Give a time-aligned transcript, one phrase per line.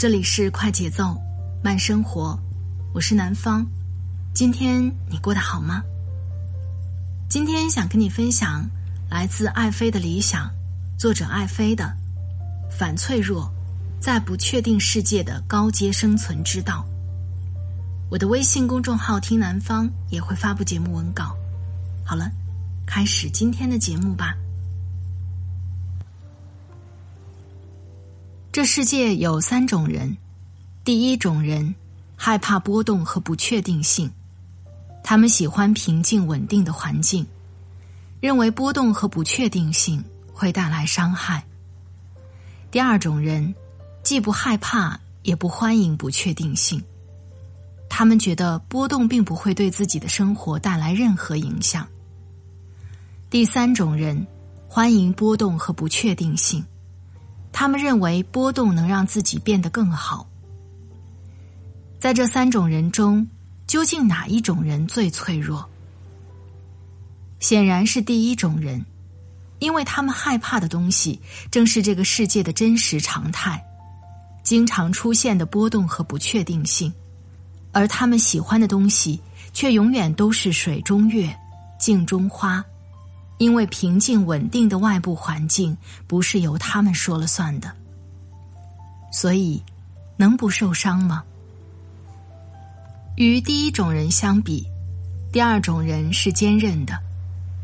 [0.00, 1.14] 这里是快节奏
[1.62, 2.34] 慢生活，
[2.94, 3.66] 我是南方。
[4.32, 5.82] 今天你过得好吗？
[7.28, 8.66] 今天想跟你分享
[9.10, 10.50] 来自爱妃的理想，
[10.96, 11.94] 作者爱妃的
[12.70, 13.52] 反脆弱，
[14.00, 16.82] 在不确定世界的高阶生存之道。
[18.10, 21.36] 我的微信公众号听南方也会发布节目文稿。
[22.06, 22.32] 好了，
[22.86, 24.34] 开始今天的节目吧。
[28.52, 30.16] 这世界有三种人，
[30.82, 31.72] 第一种人
[32.16, 34.10] 害怕波动和不确定性，
[35.04, 37.24] 他们喜欢平静稳定的环境，
[38.18, 41.44] 认为波动和不确定性会带来伤害。
[42.72, 43.54] 第二种人
[44.02, 46.82] 既不害怕也不欢迎不确定性，
[47.88, 51.86] 他们觉得波动并不会对自己的生活带来任何影响。
[53.30, 54.26] 第三种人
[54.66, 56.64] 欢迎波动和不确定性。
[57.52, 60.26] 他们认为波动能让自己变得更好。
[61.98, 63.26] 在这三种人中，
[63.66, 65.68] 究竟哪一种人最脆弱？
[67.38, 68.84] 显然是第一种人，
[69.58, 73.62] 因为他们害怕的东西正是这个世界的真实常态，
[74.42, 76.92] 经常出现的波动和不确定性，
[77.72, 79.20] 而他们喜欢的东西
[79.52, 81.34] 却永远都是水中月、
[81.78, 82.64] 镜中花。
[83.40, 85.74] 因为平静稳定的外部环境
[86.06, 87.72] 不是由他们说了算的，
[89.10, 89.62] 所以
[90.18, 91.24] 能不受伤吗？
[93.16, 94.66] 与第一种人相比，
[95.32, 96.98] 第二种人是坚韧的，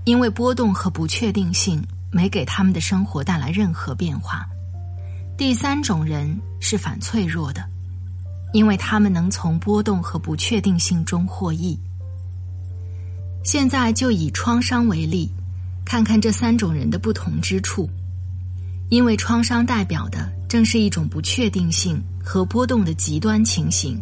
[0.05, 4.47] 因为波动和不确定性没给他们的生活带来任何变化。
[5.37, 7.63] 第三种人是反脆弱的，
[8.55, 11.79] 因为他们能从波动和不确定性中获益。
[13.45, 15.31] 现在就以创伤为例。
[15.87, 17.89] 看看这三种人的不同之处，
[18.89, 23.97] 因为创伤代表的正是一种不确定性和波动的极端情形。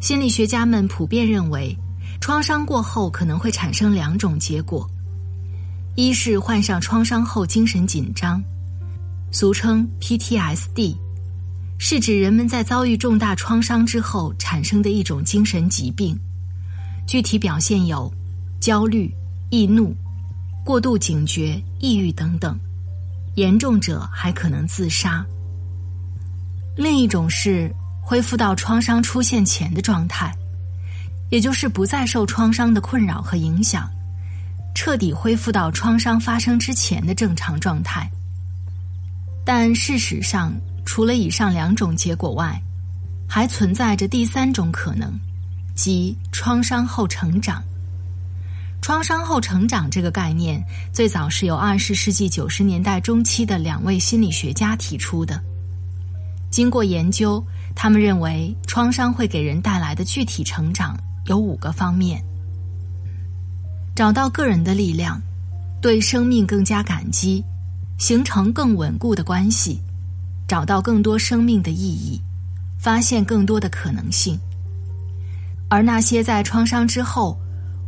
[0.00, 1.76] 心理学家们普遍认为，
[2.18, 4.88] 创伤过后可能会产生两种结果：
[5.96, 8.42] 一是患上创伤后精神紧张，
[9.30, 10.96] 俗称 PTSD，
[11.76, 16.18] 是指人们在遭遇重大创伤之后产生的一种精神疾病，
[17.06, 18.10] 具体表现有
[18.60, 19.12] 焦虑、
[19.50, 19.94] 易怒。
[20.64, 22.58] 过度警觉、抑郁等等，
[23.34, 25.24] 严重者还可能自杀。
[26.74, 27.70] 另一种是
[28.00, 30.34] 恢复到创伤出现前的状态，
[31.30, 33.90] 也就是不再受创伤的困扰和影响，
[34.74, 38.10] 彻底恢复到创伤发生之前的正常状态。
[39.44, 40.50] 但事实上，
[40.86, 42.58] 除了以上两种结果外，
[43.28, 45.12] 还存在着第三种可能，
[45.74, 47.62] 即创伤后成长。
[48.84, 50.62] 创伤后成长这个概念
[50.92, 55.42] 最早是由二十世纪九十年代中期的两位心理学家提出的。
[56.50, 57.42] 经过研究，
[57.74, 62.22] 他们认为创伤会给人带来的具体成长有五个方面：
[63.96, 65.18] 找到个人的力量，
[65.80, 67.42] 对生命更加感激，
[67.96, 69.80] 形成更稳固的关系，
[70.46, 72.20] 找到更多生命的意义，
[72.76, 74.38] 发现更多的可能性。
[75.70, 77.40] 而那些在创伤之后，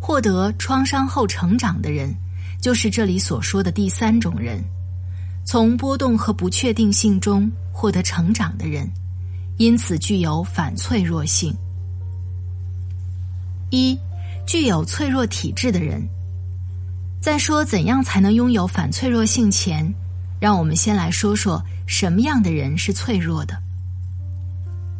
[0.07, 2.15] 获得创伤后成长的人，
[2.61, 4.63] 就是这里所说的第三种人，
[5.45, 8.89] 从波动和不确定性中获得成长的人，
[9.57, 11.53] 因此具有反脆弱性。
[13.71, 13.99] 一，
[14.47, 16.09] 具有脆弱体质的人。
[17.21, 19.93] 在说怎样才能拥有反脆弱性前，
[20.39, 23.61] 让我们先来说说什么样的人是脆弱的。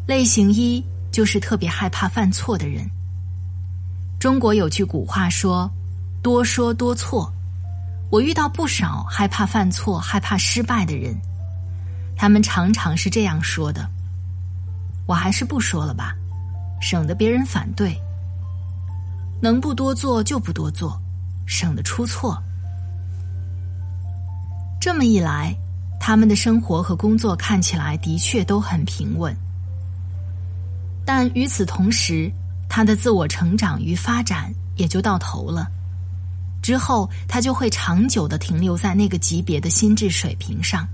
[0.05, 0.83] 类型一
[1.13, 2.85] 就是特别害怕犯错的人。
[4.19, 5.69] 中国有句古话说
[6.23, 7.31] ：“多说多错。”
[8.09, 11.15] 我遇到不少害怕犯错、害怕失败的人，
[12.15, 13.87] 他们常常是这样说的
[15.05, 16.15] ：“我还是不说了吧，
[16.81, 17.95] 省得别人反对。
[19.39, 20.99] 能不多做就不多做，
[21.45, 22.41] 省得出错。”
[24.81, 25.55] 这么一来，
[25.99, 29.35] 他们的生活和工作看起来的确都很平稳，
[31.05, 32.31] 但与此同时。
[32.69, 35.67] 他的自我成长与发展也就到头了。
[36.61, 40.87] 之后，他就会长久的停留在那个级别的心智水平上。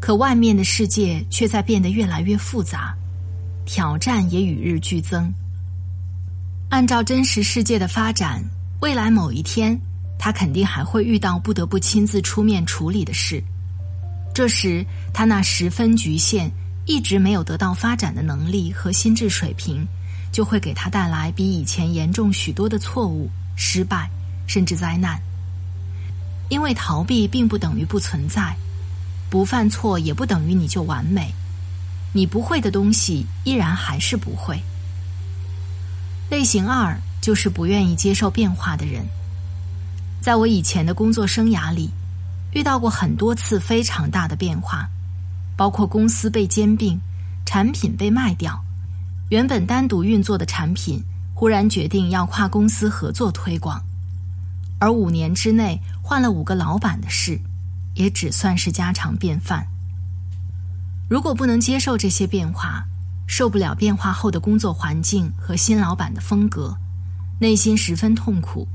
[0.00, 2.94] 可外面的世界却在变得越来越复杂，
[3.66, 5.30] 挑战也与日俱增。
[6.70, 8.42] 按照真实世界的发展，
[8.80, 9.78] 未来某一天，
[10.18, 13.42] 他肯定还会遇到不得不亲自出面处理的事。
[14.32, 16.50] 这时，他那十分局限、
[16.88, 19.86] 一直没有得到发展的能力和心智水平，
[20.32, 24.10] 就会给他带来比以前严重许多的错误、失败，
[24.46, 25.20] 甚至灾难。
[26.48, 28.56] 因为逃避并不等于不存在。
[29.28, 31.30] 不犯错也不等于你就完美，
[32.14, 34.58] 你不会的东西依然还是不会。
[36.30, 39.06] 类型二就是不愿意接受变化的人。
[40.22, 41.90] 在我以前的工作生涯里，
[42.54, 44.88] 遇到过很多次非常大的变化，
[45.58, 46.98] 包括公司被兼并、
[47.44, 48.58] 产品被卖掉、
[49.28, 53.82] 原本单独运作的产品忽然决定要跨公司合作推广，
[54.78, 57.38] 而五年之内换了五个老板的事。
[57.94, 59.66] 也只算是家常便饭。
[61.10, 62.86] 如果不能接受这些变化，
[63.26, 66.76] 受不了变化后的工作环境和新老板的风格，
[67.40, 68.68] 内心十分痛苦，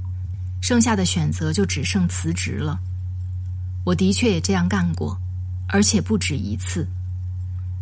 [0.60, 2.78] 剩下的选择就只剩辞职了。
[3.86, 5.18] 我的确也这样干过，
[5.68, 6.88] 而且不止一次。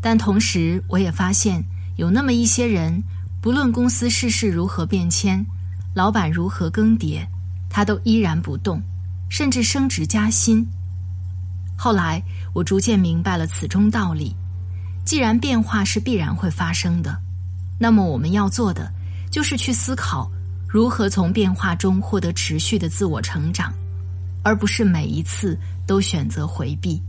[0.01, 1.63] 但同时，我也发现
[1.97, 3.01] 有那么一些人，
[3.41, 5.45] 不论公司世事如何变迁，
[5.93, 7.25] 老板如何更迭，
[7.69, 8.81] 他都依然不动，
[9.29, 10.65] 甚至升职加薪。
[11.77, 12.21] 后来，
[12.53, 14.35] 我逐渐明白了此中道理。
[15.03, 17.17] 既然变化是必然会发生的，
[17.79, 18.91] 那么我们要做的
[19.31, 20.31] 就是去思考
[20.67, 23.73] 如何从变化中获得持续的自我成长，
[24.43, 27.01] 而不是每一次都选择回避。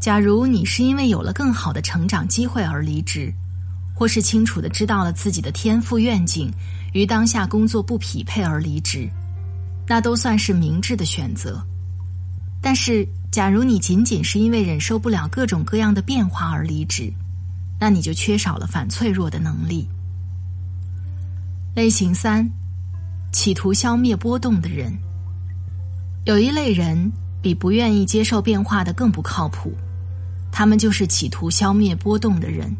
[0.00, 3.32] 假如你是因为有了更好的成长机会而离职，
[3.94, 6.50] 或是清楚的知道了自己的天赋愿景
[6.94, 9.06] 与当下工作不匹配而离职，
[9.86, 11.62] 那都算是明智的选择。
[12.62, 17.12] 但是，假如你仅仅是因为忍受不了各种各样的变化而离职，
[17.78, 19.86] 那你就缺少了反脆弱的能力。
[21.74, 22.50] 类型三，
[23.32, 24.92] 企图消灭波动的人。
[26.24, 27.12] 有一类人
[27.42, 29.74] 比不愿意接受变化的更不靠谱，
[30.52, 32.74] 他们就是企图消灭波动的人。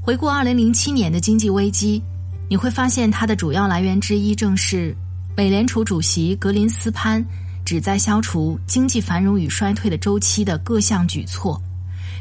[0.00, 2.02] 回顾二零零七年的经济危机，
[2.48, 4.96] 你会发现它的主要来源之一正是
[5.36, 7.24] 美联储主席格林斯潘。
[7.62, 11.60] 旨在消除经济繁荣与衰退的周期的各项举措，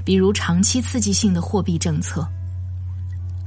[0.06, 2.28] 比如长期刺激性的货币政策。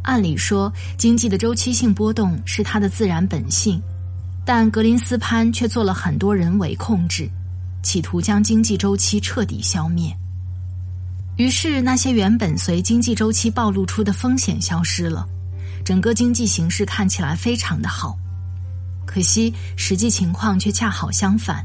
[0.03, 3.81] 按理说，经济的周期性波动是它的自然本性，
[4.45, 7.31] 但格林斯潘却做了很多人为控制，
[7.85, 10.13] 企图将经济周期彻底消灭。
[11.37, 15.27] 于是，那些原本随经济周期暴露出的风险消失了，
[15.85, 18.17] 整个经济形势看起来非常的好。
[19.07, 21.65] 可惜，实际情况却恰好相反。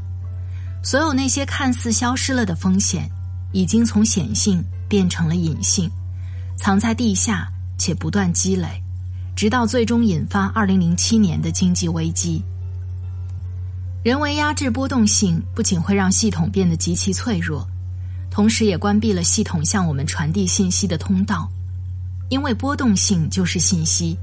[0.82, 3.10] 所有那些看似消失了的风险，
[3.52, 5.90] 已经从显性变成了隐性，
[6.56, 8.82] 藏在地下且不断积累，
[9.36, 12.42] 直到最终引发二零零七年的经济危机。
[14.02, 17.68] 人为压制波动性，不仅会让系统变得极其脆弱，
[18.30, 21.48] 同时也关闭了系统向我们传递信息的通道。
[22.28, 24.18] 因为波动性就是信息，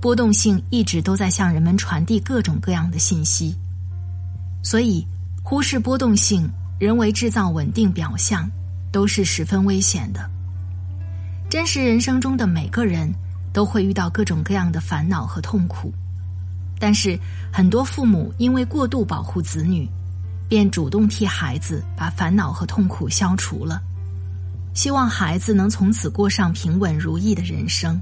[0.00, 3.54] 波动性一直都在向人们传递各种各样的信息，
[4.62, 5.06] 所以。
[5.42, 8.48] 忽视波动性，人为制造稳定表象，
[8.92, 10.30] 都是十分危险的。
[11.48, 13.12] 真实人生中的每个人
[13.52, 15.92] 都会遇到各种各样的烦恼和痛苦，
[16.78, 17.18] 但是
[17.50, 19.88] 很多父母因为过度保护子女，
[20.50, 23.80] 便主动替孩子把烦恼和痛苦消除了，
[24.74, 28.00] 希望孩子能从此过上平稳如意的人生。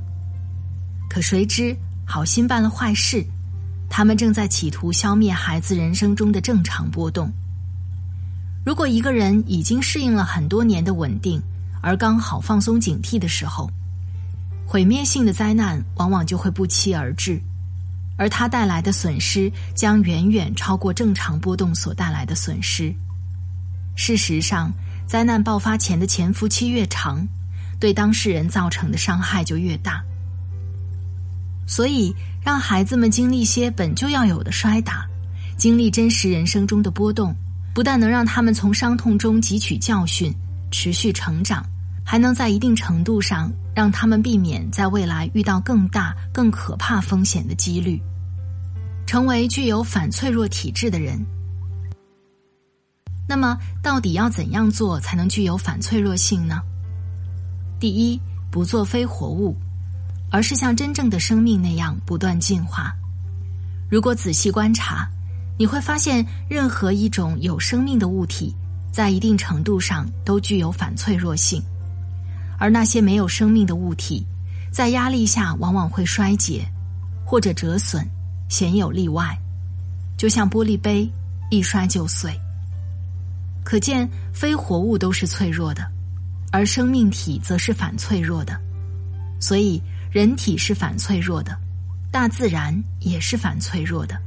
[1.11, 1.77] 可谁知
[2.07, 3.23] 好心办了坏事。
[3.91, 7.31] 他们正在企图消灭孩子人生中的正常波动。
[8.65, 11.43] 如果一个人已经适应了很多年的稳定，
[11.83, 13.71] 而刚好放松警惕的时候，
[14.67, 17.39] 毁灭性的灾难往往就会不期而至，
[18.19, 22.95] 而它带来的损失将远远超过正常波动所带来的损失。
[23.97, 24.71] 事实上，
[25.07, 27.27] 灾难爆发前的潜伏期越长，
[27.81, 30.05] 对当事人造成的伤害就越大。
[31.67, 32.15] 所以。
[32.41, 35.05] 让孩子们经历些本就要有的摔打，
[35.59, 37.35] 经历真实人生中的波动，
[37.75, 40.35] 不但能让他们从伤痛中汲取教训，
[40.71, 41.67] 持续成长，
[42.11, 48.01] 还能在一定程度上让他们避免在未来遇到更大、更可怕风险的几率，
[49.07, 51.23] 成为具有反脆弱体质的人。
[53.29, 56.63] 那么，到底要怎样做才能具有反脆弱性呢？
[57.79, 58.19] 第一，
[58.51, 59.55] 不做非活物。
[60.31, 62.95] 而是像真正的生命那样不断进化。
[63.91, 65.09] 如果仔细观察，
[65.59, 68.55] 你会发现，任何一种有生命的物体，
[68.91, 71.63] 在一定程度上都具有反脆弱性，
[72.59, 74.27] 而那些没有生命的物体，
[74.71, 76.67] 在压力下往往会衰竭，
[77.25, 78.07] 或者折损，
[78.49, 79.39] 鲜有例外。
[80.17, 81.09] 就像玻璃杯，
[81.51, 82.39] 一摔就碎。
[83.65, 85.87] 可见，非活物都是脆弱的，
[86.51, 88.59] 而生命体则是反脆弱的。
[89.39, 91.57] 所以，人体是反脆弱的，
[92.11, 94.19] 大自然也是反脆弱的。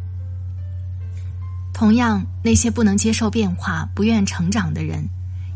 [1.74, 5.04] 同样，那些不能接受变化、不愿成长的人，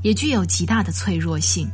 [0.01, 1.69] 也具有极大的脆弱性，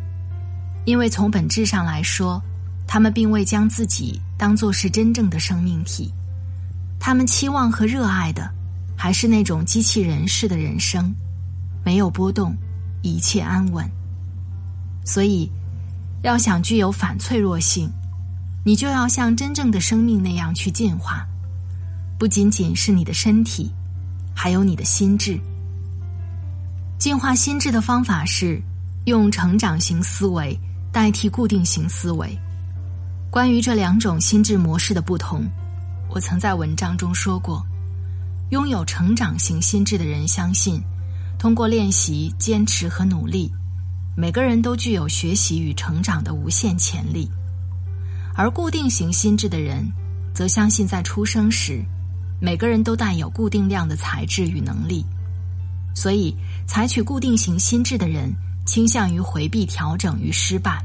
[0.85, 2.41] 因为从本质上来说，
[2.87, 6.13] 他们并未将自己当作是真正的生命体，
[6.99, 8.49] 他们期望和热爱的，
[8.97, 11.13] 还是那种机器人式的人生，
[11.83, 12.55] 没有波动，
[13.01, 13.89] 一切安稳。
[15.05, 15.49] 所以，
[16.23, 17.89] 要想具有反脆弱性，
[18.63, 21.25] 你就要像真正的生命那样去进化，
[22.17, 23.71] 不仅仅是你的身体。
[24.33, 25.37] 还有你的心智，
[26.97, 28.59] 进化心智的方法是
[29.05, 30.57] 用成长型思维
[30.91, 32.37] 代替固定型思维。
[33.29, 35.43] 关于这两种心智模式的不同，
[36.09, 37.65] 我曾在文章中说过。
[38.49, 40.81] 拥有成长型心智的人相信，
[41.39, 43.49] 通过练习、坚持和努力，
[44.17, 47.29] 每个人都具有学习与成长的无限潜力；
[48.35, 49.89] 而固定型心智的人，
[50.33, 51.81] 则相信在出生时。
[52.41, 55.05] 每个人都带有固定量的才智与能力，
[55.95, 56.35] 所以
[56.67, 58.35] 采取固定型心智的人
[58.71, 60.81] 倾向于回避调整与失败，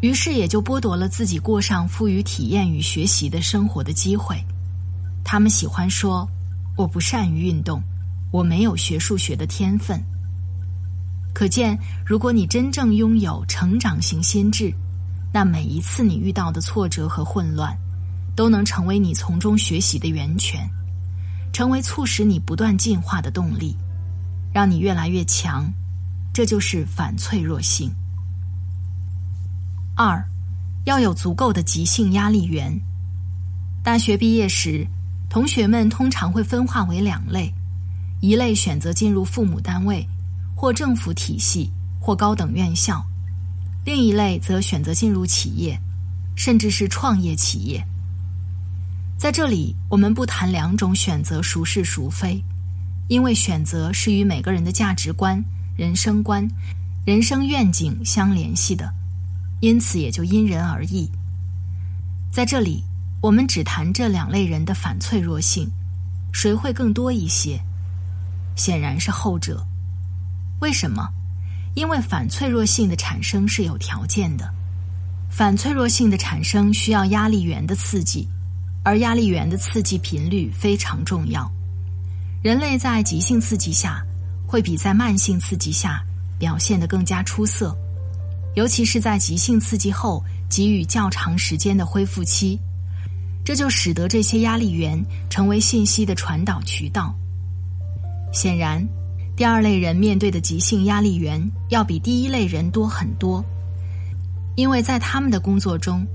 [0.00, 4.44] 于是也就剥夺了自己过上富于体验与学习的生活的机会。
[5.22, 6.28] 他们喜欢说
[6.76, 7.80] ：“我不善于运动，
[8.32, 10.02] 我没有学数学的天分。”
[11.32, 14.74] 可见，如果你真正拥有成长型心智，
[15.32, 17.72] 那每一次你遇到的挫折和混乱。
[18.34, 20.68] 都能成为你从中学习的源泉，
[21.52, 23.76] 成为促使你不断进化的动力，
[24.52, 25.72] 让你越来越强。
[26.34, 27.88] 这就是反脆弱性。
[29.96, 30.20] 二，
[30.84, 32.76] 要有足够的急性压力源。
[33.84, 34.84] 大学毕业时，
[35.30, 37.54] 同学们通常会分化为两类：
[38.20, 40.04] 一类选择进入父母单位，
[40.56, 42.96] 或政府体系，或高等院校；
[43.84, 45.80] 另一类则选择进入企业，
[46.34, 47.86] 甚至是创业企业。
[49.16, 52.42] 在这里，我们不谈两种选择孰是孰非，
[53.06, 55.40] 因为选择是与每个人的价值观、
[55.76, 56.46] 人生观、
[57.04, 58.92] 人生愿景相联系的，
[59.60, 61.10] 因此也就因人而异。
[62.30, 62.84] 在这里，
[63.20, 65.70] 我们只谈这两类人的反脆弱性，
[66.32, 67.60] 谁会更多一些？
[68.54, 69.66] 显然是后者。
[70.60, 71.08] 为什么？
[71.74, 74.48] 因为反脆弱性的产生是有条件的，
[75.28, 78.28] 反脆弱性的产生需要压力源的刺激。
[78.86, 81.50] 而压力源的刺激频率非常重要。
[82.42, 84.04] 人类在急性刺激下，
[84.54, 86.00] 会比在慢性刺激下
[86.38, 87.76] 表现得更加出色，
[88.54, 92.56] 尤其是在急性刺激后给予较长时间的恢复期，
[93.44, 97.12] 这就使得这些压力源成为信息的传导渠道。
[98.32, 98.80] 显然，
[99.34, 103.44] 第二类人面对的急性压力源要比第一类人多很多，
[104.54, 106.06] 因为在他们的工作中。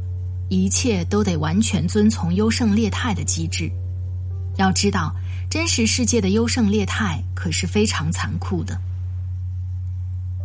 [0.47, 3.69] 一切都得完全遵从优胜劣汰的机制。
[4.55, 5.13] 要知道，
[5.49, 8.79] 真实世界的优胜劣汰可是非常残酷的。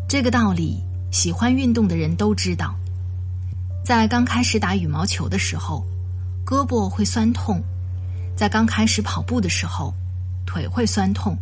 [0.08, 2.74] 这个道理，喜欢运动的人都知道。
[3.84, 5.84] 在刚开始打羽毛球的时候，
[6.46, 7.60] 胳膊会酸痛；
[8.34, 9.92] 在刚开始跑步的时候，
[10.46, 11.36] 腿会酸痛。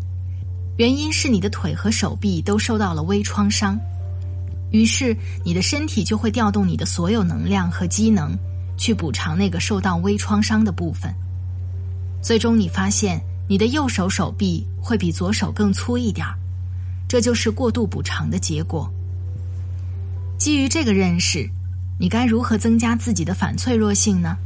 [0.77, 3.79] 原因是你的腿和手臂都受到了微创伤，
[4.73, 8.37] 于是你的身体就会调动你的所有能量和机能。
[8.77, 11.15] 去补偿那个受到微创伤的部分，
[12.21, 16.35] 最终你发现你的右手手臂会比左手更粗一点儿，
[17.07, 18.91] 这就是过度补偿的结果。
[20.39, 21.47] 基于这个认识，
[22.01, 24.39] 你该如何增加自己的反脆弱性呢？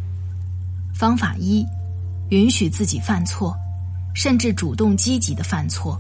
[0.93, 1.65] 方法一：
[2.31, 3.57] 允许自己犯错，
[4.13, 5.97] 甚至主动积极的犯错。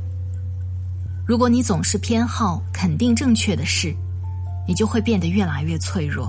[1.24, 3.94] 如果你总是偏好肯定正确的事，
[4.66, 6.28] 你就会变得越来越脆弱。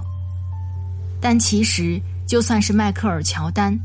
[1.19, 3.75] 但其实，就算是迈克尔·乔丹，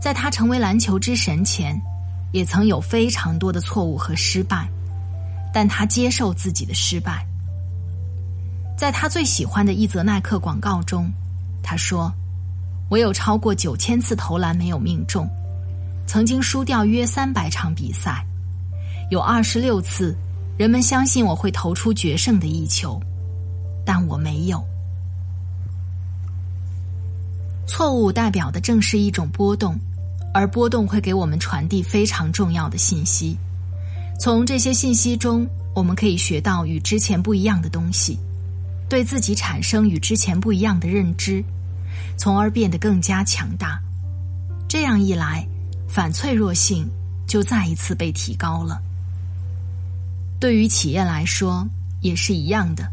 [0.00, 1.78] 在他成为篮球之神前，
[2.32, 4.68] 也曾有非常多的错误和失败，
[5.52, 7.26] 但他接受自己的失败。
[8.76, 11.10] 在他最喜欢的一则耐克广告中，
[11.62, 12.12] 他说
[12.88, 15.28] ：“我有超过九千次投篮没有命中，
[16.06, 18.24] 曾经输掉约三百场比赛，
[19.10, 20.16] 有二十六次，
[20.56, 23.00] 人们相信我会投出决胜的一球，
[23.84, 24.62] 但我没有。”
[27.66, 29.78] 错误代表的正是一种波动，
[30.38, 33.36] 而波动会给我们传递非常重要的信息。
[34.20, 38.16] 从这些信息中，我们可以学到与之前不一样的东西，
[38.88, 41.42] 对自己产生与之前不一样的认知，
[42.16, 43.80] 从而变得更加强大。
[44.68, 45.44] 这样一来，
[45.88, 46.88] 反脆弱性
[47.26, 48.80] 就再一次被提高了。
[50.38, 51.66] 对于企业来说
[52.00, 52.88] 也是一样的，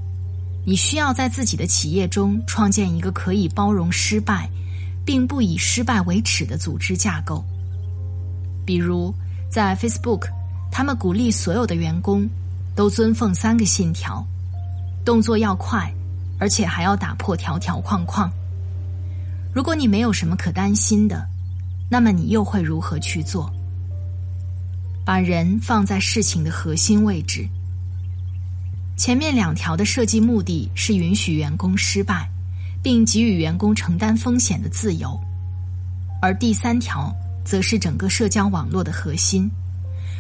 [0.66, 4.50] 你需要在自己的企业中创建一个可以包容失败，
[5.06, 7.46] 并不以失败为耻的组织架构。
[8.66, 9.14] 比如，
[9.50, 10.28] 在 Facebook，
[10.72, 12.28] 他们鼓励所有的员工
[12.76, 14.26] 都遵奉三个信条：
[15.06, 15.94] 动作要快，
[16.40, 18.32] 而且还要打破条条框框。
[19.54, 21.26] 如果你没有什么可担心的，
[21.90, 23.50] 那么你又会如何去做？
[25.06, 27.48] 把人放在事情的核心位置。
[28.98, 32.28] 前面两条的设计目的是允许员工失败，
[32.86, 35.20] 并给予员工承担风险的自由，
[36.22, 37.12] 而第三条
[37.44, 39.50] 则是整个社交网络的核心。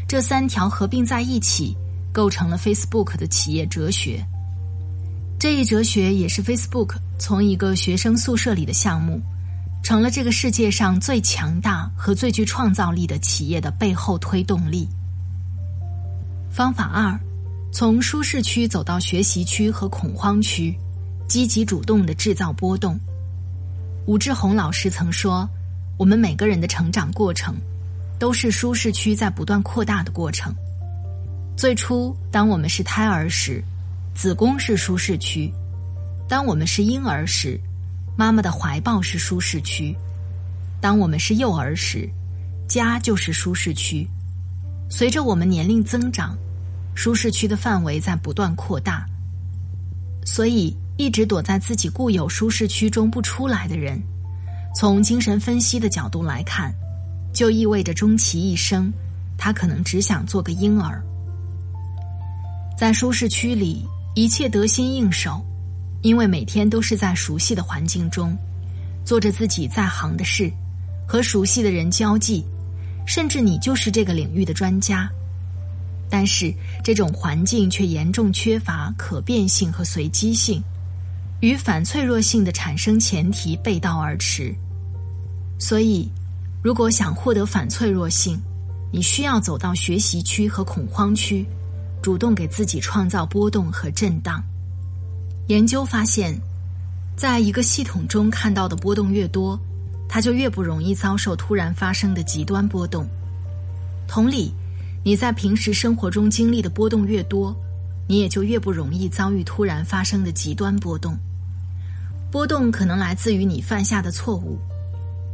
[0.07, 1.77] 这三条合并在一起，
[2.12, 4.25] 构成了 Facebook 的企业哲学。
[5.38, 9.22] 这一哲学也是 Facebook 从一个学生宿舍里的项目。
[9.84, 14.89] 成了这个世界上最强大和最具创造力的企业的背后推动力。
[16.50, 17.19] 方法二：
[17.72, 20.75] 从舒适区走到学习区和恐慌区，
[21.27, 23.00] 积极主动的制造波动。
[24.05, 25.50] 吴志红老师曾说
[25.98, 27.55] ：“我们每个人的成长过程，
[28.20, 30.53] 都是舒适区在不断扩大的过程。
[31.58, 33.63] 最初，当我们是胎儿时，
[34.13, 35.51] 子宫是舒适区；
[36.27, 37.60] 当我们是婴儿时。”
[38.17, 39.94] 妈妈的怀抱是舒适区，
[40.79, 42.10] 当我们是幼儿时，
[42.65, 44.08] 家就是舒适区。
[44.89, 46.34] 随着我们年龄增长，
[46.96, 49.05] 舒适区的范围在不断扩大。
[50.25, 54.02] 所以，一直躲在自己固有舒适区中不出来的人，
[54.75, 56.74] 从精神分析的角度来看，
[57.34, 58.91] 就意味着终其一生，
[59.38, 61.04] 他可能只想做个婴儿。
[62.78, 65.46] 在舒适区里，一切得心应手。
[66.02, 68.38] 因为每天都是在熟悉的环境中，
[69.04, 70.54] 做着自己在行的事，
[71.08, 72.46] 和熟悉的人交际，
[73.08, 75.10] 甚至你就是这个领域的专家。
[76.08, 80.62] 但是这种环境却严重缺乏可变性和随机性，
[81.41, 84.54] 与反脆弱性的产生前提背道而驰。
[85.60, 86.10] 所以，
[86.62, 88.39] 如果想获得反脆弱性，
[88.91, 91.45] 你需要走到学习区和恐慌区，
[92.02, 94.43] 主动给自己创造波动和震荡。
[95.48, 96.39] 研究发现，
[97.15, 99.60] 在一个系统中看到的波动越多，
[100.10, 103.08] 它就越不容易遭受突然发生的极端波动。
[104.08, 104.52] 同理，
[105.04, 107.56] 你在平时生活中经历的波动越多，
[108.08, 111.18] 你也就越不容易遭遇突然发生的极端波动。
[112.32, 114.60] 波动可能来自于你犯下的错误，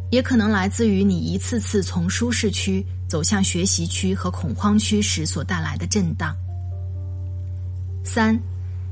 [0.10, 6.36] 也可能来自于你一次次从舒适区走向学习区和恐慌区时所带来的震荡。
[8.04, 8.40] 三。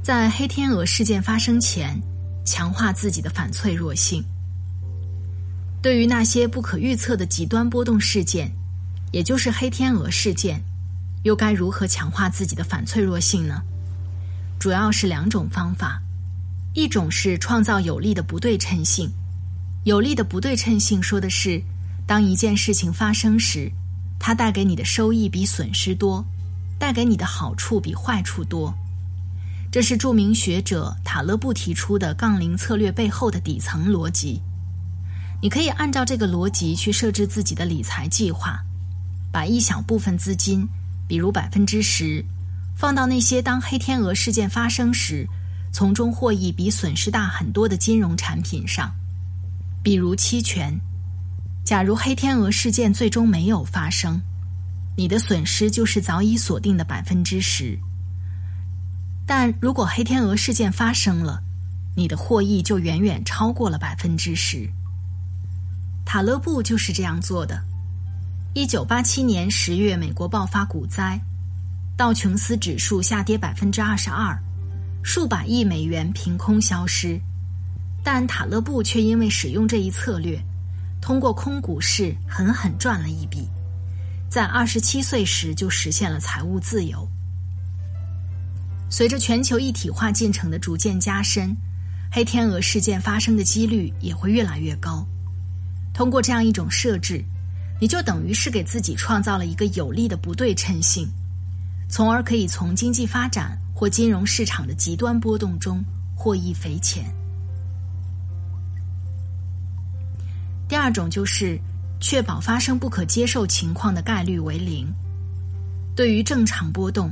[0.01, 2.01] 在黑天鹅事件发生前，
[2.45, 4.23] 强化自己的反脆弱性。
[5.81, 8.49] 对于那些不可预测的极端波动事件，
[9.11, 10.63] 也就是黑天鹅事件，
[11.23, 13.61] 又该如何强化自己的反脆弱性呢？
[14.59, 16.01] 主要是两种方法：
[16.73, 19.09] 一种是创造有利的不对称性。
[19.85, 21.63] 有利的不对称性说的是，
[22.05, 23.71] 当一件事情发生时，
[24.19, 26.25] 它带给你的收益比损失多，
[26.77, 28.73] 带给你的好处比坏处多。
[29.71, 34.41] 这是著名学者塔勒布提出的杠铃策略背后的底层逻辑。
[35.41, 38.59] 你可以按照这个逻辑去设置自己的理财计划，
[39.31, 40.67] 把一小部分资金，
[41.07, 42.25] 比如百分之十，
[42.79, 45.27] 放到那些当黑天鹅事件发生时，
[45.69, 48.89] 从中获益比损失大很多的金融产品上，
[49.83, 50.79] 比如期权。
[51.65, 54.21] 假如黑天鹅事件最终没有发生，
[54.95, 57.77] 你的损失就是早已锁定的百分之十。
[59.27, 61.43] 但如果黑天鹅事件发生了，
[61.97, 64.65] 你的获益就远远超过了百分之十。
[66.05, 67.61] 塔勒布就是这样做的。
[68.53, 71.19] 一九八七年十月，美国爆发股灾，
[71.99, 74.33] 道琼斯指数下跌百分之二十二，
[75.03, 77.19] 数百亿美元凭空消失。
[78.01, 80.41] 但塔勒布却因为使用这一策略，
[81.01, 83.49] 通过空股市狠狠赚了一笔，
[84.29, 87.05] 在二十七岁时就实现了财务自由。
[88.89, 91.53] 随着全球一体化进程的逐渐加深，
[92.09, 95.05] 黑天鹅事件发生的几率也会越来越高。
[95.93, 97.21] 通过这样一种设置，
[97.81, 101.05] 你就等于是给自己创造了一个有利的不对称性，
[101.89, 105.83] 从而可以从经济发展或金融市场的极端波动中
[106.15, 107.03] 获益匪浅。
[110.67, 111.59] 第二种就是
[111.99, 114.87] 确保发生不可接受情况的概率为零。
[115.95, 117.11] 对于正常波动，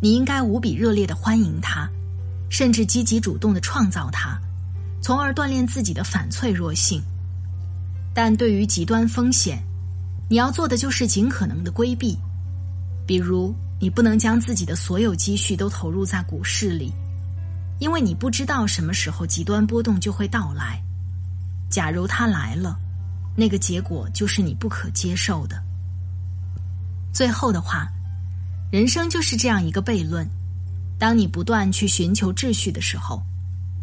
[0.00, 1.88] 你应该无比热烈的欢迎它，
[2.50, 4.38] 甚至积极主动的创造它，
[5.00, 7.02] 从而锻炼自己的反脆弱性。
[8.14, 9.64] 但对于极端风险，
[10.28, 12.18] 你要做的就是尽可能的规避，
[13.06, 16.92] 比如你不能将自己的所有积蓄都投入在股市里，
[17.78, 20.82] 因为你不知道什么时候极端波动就会到来。
[21.70, 22.78] 假如它来了，
[23.36, 25.62] 那个结果就是你不可接受的。
[27.12, 27.88] 最后的话，
[28.72, 30.28] 人生就是这样一个悖论：
[30.98, 33.22] 当你不断去寻求秩序的时候，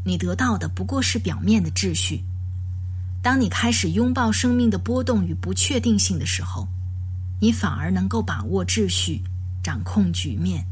[0.04, 2.24] 你得到的不过是表面的秩序。
[3.22, 6.68] 当你开始拥抱生命的波动与不确定性的时候，
[7.40, 9.24] 你反而能够把握秩序，
[9.66, 10.64] 掌控局面。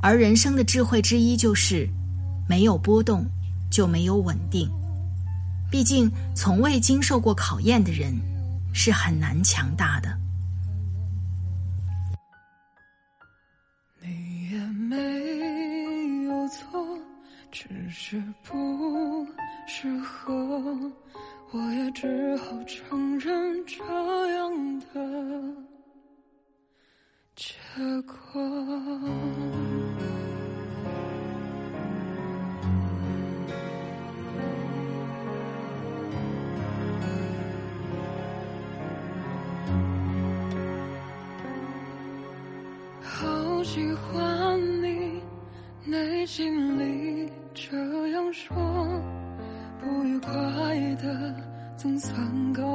[0.00, 1.86] 而人生的智慧之一就是，
[2.48, 3.26] 没有波动
[3.70, 4.66] 就没有稳定。
[5.70, 8.18] 毕竟，从未经受过考验的人，
[8.72, 10.08] 是很难强大的。
[14.00, 14.96] 你也没
[16.24, 16.98] 有错，
[17.52, 19.26] 只是不
[19.68, 20.32] 适合。
[21.52, 23.84] 我也只好承认这
[24.34, 25.69] 样的
[27.80, 28.14] 结果。
[43.00, 45.22] 好喜欢你
[45.86, 47.74] 内心里这
[48.08, 48.54] 样说。
[49.80, 50.34] 不愉快
[50.96, 51.34] 的
[51.78, 52.69] 总算够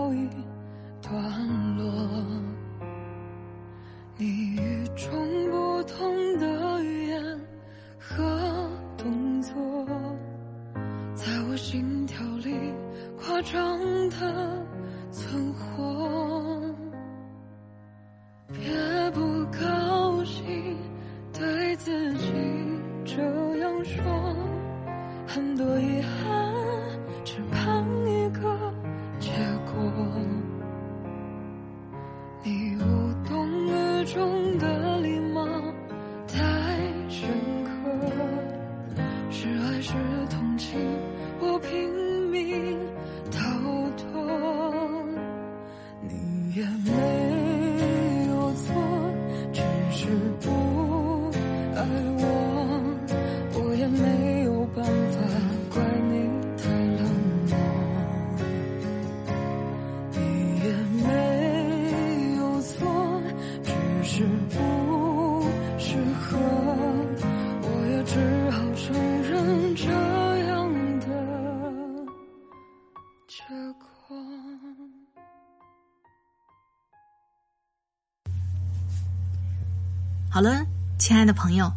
[80.36, 80.66] 好了，
[80.98, 81.72] 亲爱的朋友，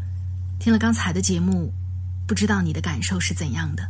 [0.59, 1.73] 听了刚才的节目，
[2.27, 3.88] 不知道你的感受是怎样的？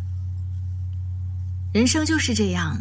[1.72, 2.78] 人生就是这样，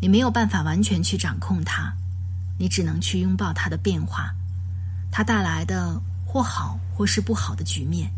[0.00, 1.94] 你没有办法完全去掌控它，
[2.58, 4.34] 你只能去拥抱它的变化，
[5.12, 8.10] 它带来的或好或是不好的局面，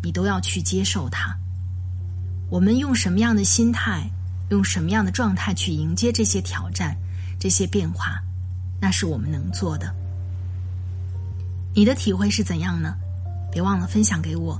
[0.00, 1.36] 你都要去接受它。
[2.48, 4.08] 我们用什么样的心态，
[4.50, 6.96] 用什么样的状态去迎接这些挑战、
[7.40, 8.22] 这些变化，
[8.80, 9.92] 那是我们能做的。
[11.76, 12.96] 你的体会是怎样呢？
[13.52, 14.58] 别忘了分享给我。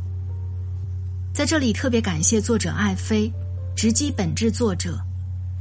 [1.33, 3.33] 在这里特别感谢作者艾飞，
[3.74, 5.00] 直击本质作者，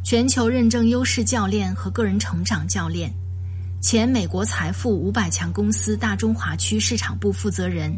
[0.03, 3.09] 全球认证优势教练和个人成长教练，
[3.81, 7.97] 前美国财富五百强公司大中华区市场部负责人。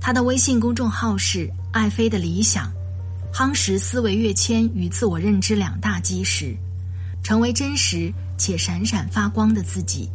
[0.00, 2.72] 他的微信公众号是“艾飞的理想”，
[3.34, 6.56] 夯实思维跃迁与自我认知两大基石，
[7.24, 10.08] 成为真实且闪闪发光的自己。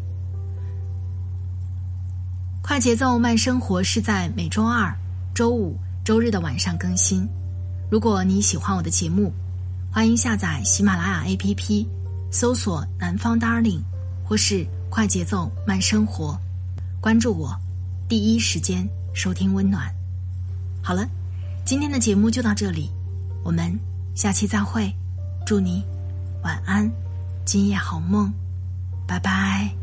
[2.63, 4.95] 快节奏慢生活是在每周二、
[5.36, 7.28] 周五、周日的晚上更新。
[7.91, 9.34] 如果你喜欢我的节目，
[9.91, 11.86] 欢迎下载喜马拉雅 APP，
[12.32, 13.82] 搜索“南方 Darling”
[14.23, 16.39] 或是“快节奏慢生活”，
[17.02, 17.54] 关注我，
[18.08, 19.93] 第一时间收听温暖。
[20.82, 21.06] 好了，
[21.65, 22.89] 今天的节目就到这里，
[23.43, 23.78] 我们
[24.15, 24.89] 下期再会。
[25.45, 25.84] 祝你
[26.43, 26.89] 晚安，
[27.43, 28.32] 今夜好梦，
[29.06, 29.83] 拜拜。